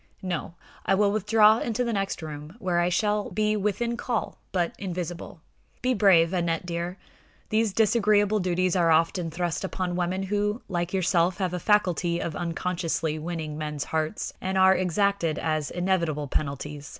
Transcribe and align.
No; 0.23 0.55
I 0.83 0.95
will 0.95 1.11
withdraw 1.11 1.59
into 1.59 1.83
the 1.83 1.93
next 1.93 2.23
room, 2.23 2.55
where 2.57 2.79
I 2.79 2.89
shall 2.89 3.29
be 3.29 3.55
within 3.55 3.97
call, 3.97 4.39
but 4.51 4.73
invisible. 4.79 5.41
Be 5.83 5.93
brave, 5.93 6.33
Aneth 6.33 6.65
dear. 6.65 6.97
These 7.49 7.71
disagreeable 7.71 8.39
duties 8.39 8.75
are 8.75 8.89
often 8.89 9.29
thrust 9.29 9.63
upon 9.63 9.95
women 9.95 10.23
who, 10.23 10.63
like 10.67 10.91
yourself, 10.91 11.37
have 11.37 11.53
a 11.53 11.59
faculty 11.59 12.19
of 12.19 12.35
unconsciously 12.35 13.19
winning 13.19 13.59
men's 13.59 13.83
hearts, 13.83 14.33
and 14.41 14.57
are 14.57 14.73
exacted 14.75 15.37
as 15.37 15.69
inevitable 15.69 16.27
penalties. 16.27 16.89